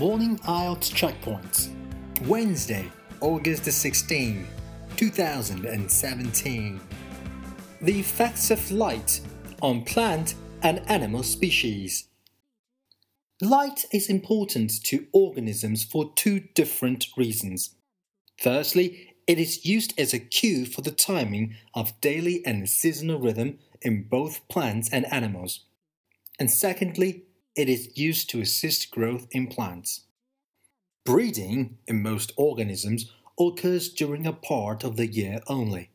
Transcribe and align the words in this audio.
Morning 0.00 0.38
IELTS 0.38 0.90
Checkpoints. 0.92 1.70
Wednesday, 2.26 2.90
August 3.20 3.64
16, 3.66 4.44
2017. 4.96 6.80
The 7.80 8.00
effects 8.00 8.50
of 8.50 8.72
light 8.72 9.20
on 9.62 9.84
plant 9.84 10.34
and 10.62 10.82
animal 10.90 11.22
species. 11.22 12.08
Light 13.40 13.84
is 13.92 14.08
important 14.08 14.82
to 14.82 15.06
organisms 15.12 15.84
for 15.84 16.12
two 16.16 16.40
different 16.40 17.06
reasons. 17.16 17.76
Firstly, 18.42 19.14
it 19.28 19.38
is 19.38 19.64
used 19.64 19.94
as 19.96 20.12
a 20.12 20.18
cue 20.18 20.66
for 20.66 20.80
the 20.80 20.90
timing 20.90 21.54
of 21.72 22.00
daily 22.00 22.44
and 22.44 22.68
seasonal 22.68 23.20
rhythm 23.20 23.60
in 23.80 24.08
both 24.08 24.48
plants 24.48 24.90
and 24.90 25.06
animals. 25.12 25.60
And 26.40 26.50
secondly, 26.50 27.26
it 27.56 27.68
is 27.68 27.96
used 27.96 28.28
to 28.30 28.40
assist 28.40 28.90
growth 28.90 29.26
in 29.30 29.46
plants. 29.46 30.02
Breeding 31.04 31.78
in 31.86 32.02
most 32.02 32.32
organisms 32.36 33.12
occurs 33.38 33.88
during 33.88 34.26
a 34.26 34.32
part 34.32 34.84
of 34.84 34.96
the 34.96 35.06
year 35.06 35.40
only, 35.48 35.90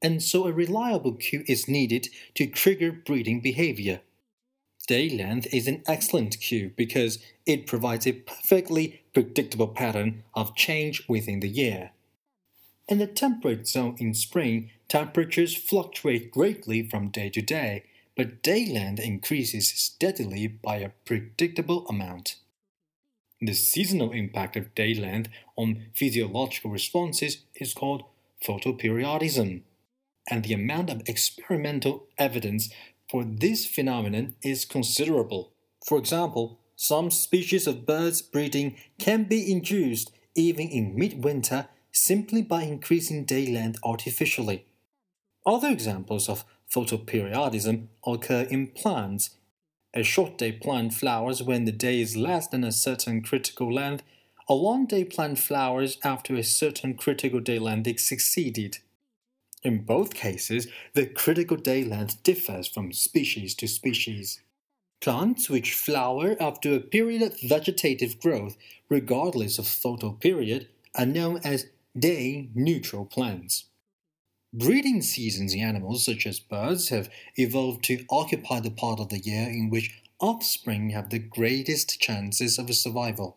and 0.00 0.22
so 0.22 0.46
a 0.46 0.52
reliable 0.52 1.12
cue 1.12 1.44
is 1.46 1.68
needed 1.68 2.08
to 2.34 2.46
trigger 2.46 2.92
breeding 2.92 3.40
behavior. 3.40 4.00
Day 4.86 5.08
length 5.08 5.46
is 5.52 5.66
an 5.66 5.82
excellent 5.86 6.38
cue 6.40 6.72
because 6.76 7.18
it 7.46 7.66
provides 7.66 8.06
a 8.06 8.12
perfectly 8.12 9.02
predictable 9.14 9.68
pattern 9.68 10.24
of 10.34 10.54
change 10.54 11.08
within 11.08 11.40
the 11.40 11.48
year. 11.48 11.92
In 12.86 12.98
the 12.98 13.06
temperate 13.06 13.66
zone 13.66 13.96
in 13.98 14.12
spring, 14.12 14.70
temperatures 14.88 15.56
fluctuate 15.56 16.30
greatly 16.30 16.86
from 16.86 17.08
day 17.08 17.30
to 17.30 17.40
day 17.40 17.84
but 18.16 18.42
day 18.42 18.66
length 18.66 19.00
increases 19.00 19.68
steadily 19.68 20.46
by 20.46 20.76
a 20.76 20.90
predictable 21.04 21.86
amount. 21.88 22.36
The 23.40 23.54
seasonal 23.54 24.12
impact 24.12 24.56
of 24.56 24.74
day 24.74 24.94
length 24.94 25.28
on 25.56 25.86
physiological 25.94 26.70
responses 26.70 27.38
is 27.56 27.74
called 27.74 28.04
photoperiodism, 28.42 29.62
and 30.30 30.44
the 30.44 30.54
amount 30.54 30.90
of 30.90 31.02
experimental 31.06 32.06
evidence 32.16 32.70
for 33.10 33.24
this 33.24 33.66
phenomenon 33.66 34.36
is 34.42 34.64
considerable. 34.64 35.52
For 35.86 35.98
example, 35.98 36.60
some 36.76 37.10
species 37.10 37.66
of 37.66 37.86
birds 37.86 38.22
breeding 38.22 38.76
can 38.98 39.24
be 39.24 39.50
induced 39.50 40.12
even 40.34 40.68
in 40.68 40.96
midwinter 40.96 41.68
simply 41.92 42.42
by 42.42 42.62
increasing 42.62 43.24
day 43.24 43.46
length 43.46 43.78
artificially. 43.84 44.66
Other 45.46 45.68
examples 45.68 46.28
of 46.28 46.44
photoperiodism 46.70 47.88
occur 48.06 48.42
in 48.50 48.68
plants. 48.68 49.30
A 49.94 50.02
short 50.02 50.38
day 50.38 50.52
plant 50.52 50.94
flowers 50.94 51.42
when 51.42 51.64
the 51.64 51.72
day 51.72 52.00
is 52.00 52.16
less 52.16 52.48
than 52.48 52.64
a 52.64 52.72
certain 52.72 53.22
critical 53.22 53.72
length. 53.72 54.02
A 54.48 54.54
long 54.54 54.86
day 54.86 55.04
plant 55.04 55.38
flowers 55.38 55.98
after 56.02 56.34
a 56.34 56.42
certain 56.42 56.94
critical 56.94 57.40
day 57.40 57.58
length 57.58 57.86
is 57.86 58.06
succeeded. 58.06 58.78
In 59.62 59.84
both 59.84 60.14
cases, 60.14 60.68
the 60.92 61.06
critical 61.06 61.56
day 61.56 61.84
length 61.84 62.22
differs 62.22 62.68
from 62.68 62.92
species 62.92 63.54
to 63.54 63.66
species. 63.66 64.40
Plants 65.00 65.48
which 65.48 65.72
flower 65.72 66.36
after 66.40 66.74
a 66.74 66.80
period 66.80 67.22
of 67.22 67.40
vegetative 67.40 68.20
growth, 68.20 68.56
regardless 68.88 69.58
of 69.58 69.64
photoperiod, 69.64 70.66
are 70.94 71.06
known 71.06 71.40
as 71.44 71.66
day 71.98 72.48
neutral 72.54 73.04
plants. 73.04 73.64
Breeding 74.56 75.02
seasons 75.02 75.52
in 75.52 75.62
animals 75.62 76.04
such 76.04 76.28
as 76.28 76.38
birds 76.38 76.90
have 76.90 77.10
evolved 77.34 77.82
to 77.86 78.04
occupy 78.08 78.60
the 78.60 78.70
part 78.70 79.00
of 79.00 79.08
the 79.08 79.18
year 79.18 79.48
in 79.48 79.68
which 79.68 80.00
offspring 80.20 80.90
have 80.90 81.10
the 81.10 81.18
greatest 81.18 82.00
chances 82.00 82.56
of 82.56 82.72
survival. 82.72 83.36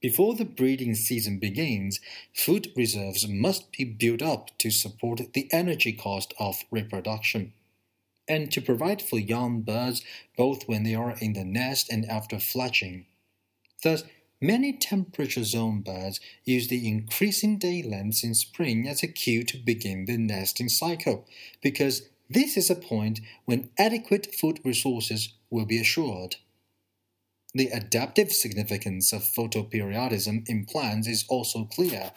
Before 0.00 0.36
the 0.36 0.44
breeding 0.44 0.94
season 0.94 1.40
begins, 1.40 1.98
food 2.32 2.70
reserves 2.76 3.26
must 3.26 3.72
be 3.72 3.82
built 3.82 4.22
up 4.22 4.56
to 4.58 4.70
support 4.70 5.20
the 5.32 5.52
energy 5.52 5.92
cost 5.92 6.32
of 6.38 6.62
reproduction 6.70 7.52
and 8.28 8.52
to 8.52 8.62
provide 8.62 9.02
for 9.02 9.18
young 9.18 9.62
birds 9.62 10.00
both 10.36 10.68
when 10.68 10.84
they 10.84 10.94
are 10.94 11.16
in 11.20 11.32
the 11.32 11.44
nest 11.44 11.90
and 11.90 12.08
after 12.08 12.38
fledging. 12.38 13.06
Thus, 13.82 14.04
Many 14.42 14.72
temperature 14.72 15.44
zone 15.44 15.82
birds 15.82 16.18
use 16.44 16.68
the 16.68 16.88
increasing 16.88 17.58
day 17.58 17.82
lengths 17.82 18.24
in 18.24 18.34
spring 18.34 18.88
as 18.88 19.02
a 19.02 19.06
cue 19.06 19.44
to 19.44 19.58
begin 19.58 20.06
the 20.06 20.16
nesting 20.16 20.70
cycle, 20.70 21.26
because 21.60 22.08
this 22.30 22.56
is 22.56 22.70
a 22.70 22.74
point 22.74 23.20
when 23.44 23.70
adequate 23.76 24.34
food 24.34 24.60
resources 24.64 25.34
will 25.50 25.66
be 25.66 25.78
assured. 25.78 26.36
The 27.52 27.68
adaptive 27.68 28.32
significance 28.32 29.12
of 29.12 29.24
photoperiodism 29.24 30.48
in 30.48 30.64
plants 30.64 31.06
is 31.06 31.26
also 31.28 31.64
clear. 31.64 32.12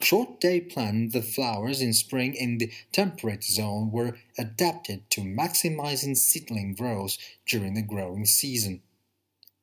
Short 0.00 0.40
day 0.40 0.60
plants, 0.60 1.12
the 1.12 1.22
flowers 1.22 1.80
in 1.80 1.92
spring 1.92 2.34
in 2.34 2.58
the 2.58 2.70
temperate 2.92 3.42
zone 3.42 3.90
were 3.90 4.16
adapted 4.38 5.10
to 5.10 5.22
maximizing 5.22 6.16
seedling 6.16 6.74
growth 6.74 7.16
during 7.46 7.74
the 7.74 7.82
growing 7.82 8.26
season. 8.26 8.82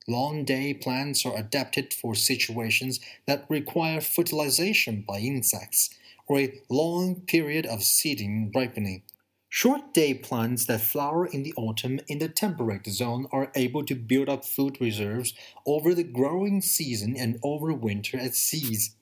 Long 0.07 0.43
day 0.45 0.71
plants 0.73 1.25
are 1.25 1.35
adapted 1.35 1.91
for 1.91 2.13
situations 2.13 2.99
that 3.25 3.45
require 3.49 3.99
fertilization 4.01 5.01
by 5.07 5.17
insects 5.17 5.89
or 6.27 6.39
a 6.39 6.61
long 6.69 7.21
period 7.21 7.65
of 7.65 7.83
seeding 7.83 8.51
ripening. 8.53 9.01
Short 9.49 9.93
day 9.95 10.13
plants 10.13 10.65
that 10.65 10.81
flower 10.81 11.25
in 11.25 11.41
the 11.41 11.53
autumn 11.57 11.99
in 12.07 12.19
the 12.19 12.29
temperate 12.29 12.85
zone 12.85 13.25
are 13.31 13.51
able 13.55 13.83
to 13.85 13.95
build 13.95 14.29
up 14.29 14.45
food 14.45 14.79
reserves 14.79 15.33
over 15.65 15.95
the 15.95 16.03
growing 16.03 16.61
season 16.61 17.15
and 17.17 17.41
overwinter 17.41 18.21
at 18.21 18.35
seas. 18.35 18.95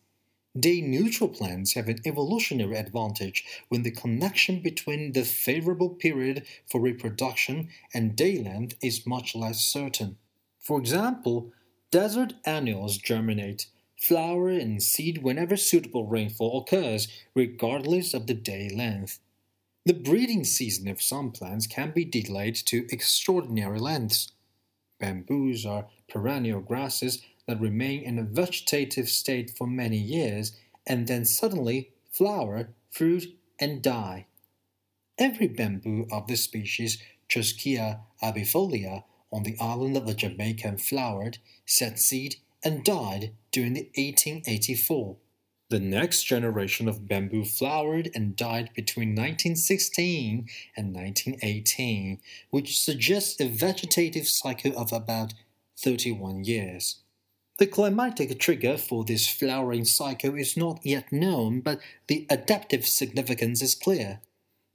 Day 0.57 0.79
neutral 0.79 1.29
plants 1.29 1.73
have 1.73 1.89
an 1.89 1.99
evolutionary 2.05 2.77
advantage 2.77 3.43
when 3.67 3.83
the 3.83 3.91
connection 3.91 4.61
between 4.61 5.11
the 5.11 5.23
favorable 5.23 5.89
period 5.89 6.45
for 6.69 6.79
reproduction 6.79 7.69
and 7.93 8.15
day 8.15 8.37
length 8.41 8.77
is 8.81 9.07
much 9.07 9.35
less 9.35 9.59
certain. 9.59 10.17
For 10.63 10.79
example, 10.79 11.51
desert 11.91 12.33
annuals 12.45 12.97
germinate, 12.97 13.67
flower, 13.97 14.49
and 14.49 14.81
seed 14.81 15.21
whenever 15.21 15.57
suitable 15.57 16.07
rainfall 16.07 16.61
occurs, 16.61 17.07
regardless 17.35 18.13
of 18.13 18.27
the 18.27 18.33
day 18.33 18.69
length. 18.69 19.19
The 19.85 19.93
breeding 19.93 20.45
season 20.45 20.87
of 20.87 21.01
some 21.01 21.31
plants 21.31 21.67
can 21.67 21.91
be 21.91 22.05
delayed 22.05 22.55
to 22.67 22.87
extraordinary 22.89 23.79
lengths. 23.79 24.31
Bamboos 24.99 25.65
are 25.65 25.87
perennial 26.07 26.61
grasses 26.61 27.21
that 27.45 27.59
remain 27.59 28.03
in 28.03 28.17
a 28.17 28.23
vegetative 28.23 29.09
state 29.09 29.51
for 29.57 29.67
many 29.67 29.97
years 29.97 30.57
and 30.87 31.07
then 31.07 31.25
suddenly 31.25 31.91
flower, 32.09 32.69
fruit, 32.89 33.25
and 33.59 33.81
die. 33.81 34.27
Every 35.17 35.47
bamboo 35.47 36.07
of 36.11 36.27
the 36.27 36.37
species 36.37 37.01
Chusquea 37.27 37.99
abietifolia 38.21 39.03
on 39.33 39.43
the 39.43 39.57
island 39.59 39.97
of 39.97 40.05
the 40.05 40.13
Jamaican 40.13 40.77
flowered, 40.77 41.39
set 41.65 41.99
seed, 41.99 42.37
and 42.63 42.83
died 42.83 43.33
during 43.51 43.73
the 43.73 43.89
1884. 43.95 45.17
The 45.69 45.79
next 45.79 46.23
generation 46.23 46.87
of 46.87 47.07
bamboo 47.07 47.45
flowered 47.45 48.11
and 48.13 48.35
died 48.35 48.69
between 48.75 49.09
1916 49.09 50.47
and 50.77 50.95
1918, 50.95 52.19
which 52.51 52.79
suggests 52.79 53.41
a 53.41 53.47
vegetative 53.47 54.27
cycle 54.27 54.77
of 54.77 54.93
about 54.93 55.33
31 55.77 56.43
years. 56.43 57.01
The 57.57 57.67
climatic 57.67 58.39
trigger 58.39 58.77
for 58.77 59.03
this 59.03 59.27
flowering 59.27 59.85
cycle 59.85 60.35
is 60.35 60.57
not 60.57 60.79
yet 60.83 61.11
known, 61.11 61.61
but 61.61 61.79
the 62.07 62.25
adaptive 62.29 62.85
significance 62.85 63.61
is 63.61 63.75
clear. 63.75 64.21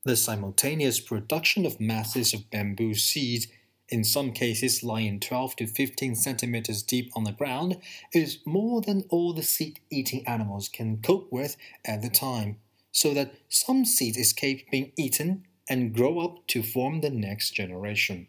The 0.04 0.16
simultaneous 0.16 1.00
production 1.00 1.66
of 1.66 1.80
masses 1.80 2.32
of 2.32 2.50
bamboo 2.50 2.94
seeds 2.94 3.48
in 3.88 4.04
some 4.04 4.32
cases 4.32 4.82
lying 4.82 5.20
12 5.20 5.56
to 5.56 5.66
15 5.66 6.14
centimeters 6.14 6.82
deep 6.82 7.10
on 7.14 7.24
the 7.24 7.32
ground, 7.32 7.78
is 8.12 8.38
more 8.44 8.80
than 8.80 9.04
all 9.08 9.32
the 9.32 9.42
seed 9.42 9.80
eating 9.90 10.26
animals 10.26 10.68
can 10.68 10.98
cope 11.02 11.28
with 11.30 11.56
at 11.84 12.02
the 12.02 12.10
time, 12.10 12.56
so 12.92 13.14
that 13.14 13.34
some 13.48 13.84
seeds 13.84 14.18
escape 14.18 14.70
being 14.70 14.92
eaten 14.96 15.44
and 15.68 15.94
grow 15.94 16.20
up 16.20 16.46
to 16.48 16.62
form 16.62 17.00
the 17.00 17.10
next 17.10 17.50
generation. 17.50 18.26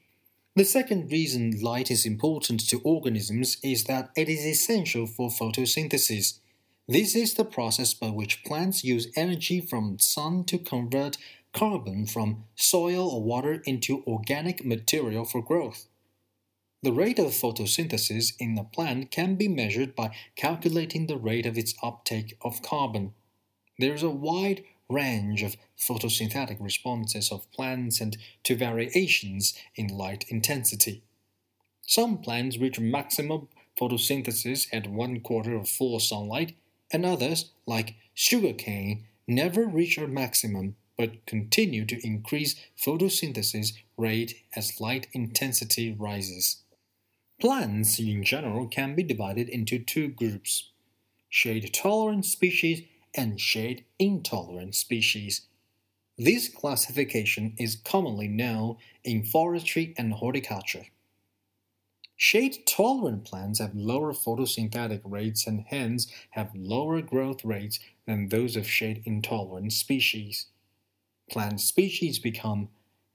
The 0.56 0.65
second 0.65 1.11
reason 1.11 1.62
light 1.62 1.89
is 1.89 2.05
important 2.05 2.67
to 2.67 2.81
organisms 2.83 3.57
is 3.63 3.85
that 3.85 4.09
it 4.17 4.27
is 4.27 4.45
essential 4.45 5.07
for 5.07 5.29
photosynthesis. 5.29 6.39
This 6.88 7.15
is 7.15 7.35
the 7.35 7.45
process 7.45 7.94
by 7.94 8.07
which 8.07 8.44
plants 8.44 8.83
use 8.83 9.12
energy 9.15 9.62
from 9.62 10.00
sun 10.00 10.44
to 10.45 10.57
convert 10.57 11.17
carbon 11.54 12.06
from 12.06 12.46
soil 12.56 13.10
or 13.10 13.24
water 13.24 13.62
into 13.66 14.04
organic 14.06 14.63
material 14.66 15.25
for 15.25 15.42
growth. 15.42 15.88
The 16.81 16.94
rate 16.94 17.19
of 17.19 17.28
photosynthesis 17.28 18.34
in 18.40 18.57
a 18.57 18.63
plant 18.63 19.12
can 19.12 19.36
be 19.36 19.50
measured 19.50 19.96
by 19.96 20.16
calculating 20.36 21.07
the 21.07 21.18
rate 21.18 21.46
of 21.46 21.57
its 21.57 21.74
uptake 21.84 22.38
of 22.42 22.62
carbon. 22.62 23.13
There 23.78 23.94
is 23.94 24.04
a 24.04 24.10
wide 24.10 24.63
range 24.90 25.44
of 25.44 25.57
photosynthetic 25.78 26.57
responses 26.60 27.31
of 27.31 27.51
plants 27.51 28.00
and 28.00 28.18
to 28.44 28.56
variations 28.56 29.54
in 29.75 29.88
light 29.88 30.25
intensity. 30.30 31.04
Some 31.86 32.19
plants 32.19 32.57
reach 32.57 32.80
maximum 32.80 33.50
photosynthesis 33.80 34.68
at 34.72 34.90
one 34.90 35.19
quarter 35.22 35.56
of 35.56 35.69
full 35.69 36.00
sunlight, 36.00 36.56
and 36.92 37.06
others, 37.06 37.51
like 37.66 37.96
sugarcane, 38.13 39.06
never 39.28 39.66
reach 39.66 39.98
a 39.98 40.07
maximum 40.07 40.75
but 41.00 41.25
continue 41.25 41.86
to 41.86 42.06
increase 42.06 42.57
photosynthesis 42.78 43.72
rate 43.96 44.44
as 44.54 44.81
light 44.81 45.07
intensity 45.13 45.96
rises. 45.98 46.57
Plants 47.40 48.00
in 48.00 48.22
general 48.22 48.68
can 48.68 48.96
be 48.96 49.04
divided 49.04 49.48
into 49.48 49.80
two 49.80 50.10
groups 50.10 50.72
shade 51.30 51.74
tolerant 51.74 52.25
species 52.25 52.81
and 53.16 53.40
shade 53.40 53.86
intolerant 53.98 54.75
species. 54.75 55.48
This 56.18 56.50
classification 56.50 57.54
is 57.57 57.78
commonly 57.78 58.28
known 58.28 58.75
in 59.06 59.24
forestry 59.24 59.94
and 59.98 60.12
horticulture. 60.16 60.88
Shade 62.18 62.66
tolerant 62.66 63.24
plants 63.24 63.60
have 63.60 63.74
lower 63.74 64.12
photosynthetic 64.12 65.00
rates 65.06 65.48
and 65.48 65.63
hence 65.68 66.12
have 66.31 66.50
lower 66.54 67.01
growth 67.01 67.46
rates 67.46 67.80
than 68.06 68.28
those 68.28 68.57
of 68.57 68.68
shade 68.68 69.01
intolerant 69.06 69.72
species. 69.72 70.48
Plant 71.29 71.61
species 71.61 72.19
become 72.19 72.69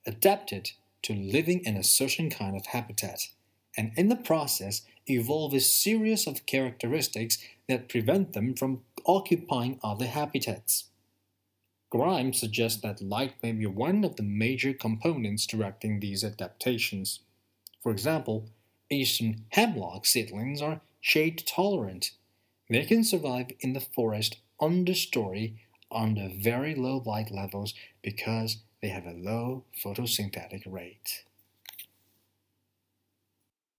adapted 0.07 0.73
to 1.03 1.15
living 1.15 1.61
in 1.65 1.77
a 1.77 1.83
certain 1.83 2.31
kind 2.31 2.57
of 2.57 2.67
habitat, 2.67 3.29
and 3.77 3.93
in 3.97 4.09
the 4.09 4.17
process 4.17 4.83
evolve 5.07 5.53
a 5.53 5.61
series 5.61 6.27
of 6.27 6.47
characteristics 6.47 7.39
that 7.69 7.89
prevent 7.89 8.33
them 8.33 8.55
from 8.55 8.83
occupying 9.05 9.79
other 9.83 10.07
habitats. 10.07 10.85
Grimes 11.91 12.39
suggests 12.39 12.81
that 12.81 13.03
light 13.03 13.35
may 13.43 13.53
be 13.53 13.67
one 13.67 14.05
of 14.05 14.17
the 14.17 14.23
major 14.23 14.73
components 14.73 15.47
directing 15.47 16.01
these 16.01 16.25
adaptations. 16.25 17.21
For 17.83 17.93
example, 17.93 18.47
eastern 18.91 19.45
hemlock 19.51 20.07
seedlings 20.07 20.63
are 20.63 20.81
shade 21.01 21.45
tolerant. 21.47 22.13
They 22.71 22.85
can 22.85 23.05
survive 23.05 23.49
in 23.61 23.75
the 23.75 23.81
forest 23.81 24.39
understory 24.61 25.55
under 25.95 26.29
very 26.29 26.75
low 26.75 27.03
light 27.07 27.31
levels 27.31 27.75
because 28.03 28.59
they 28.83 28.89
have 28.89 29.07
a 29.07 29.13
low 29.13 29.65
photosynthetic 29.83 30.63
rate. 30.67 31.25